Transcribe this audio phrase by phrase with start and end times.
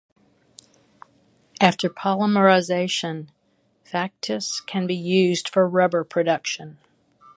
[1.61, 3.27] After polymerization,
[3.85, 6.79] factice can be used for rubber production.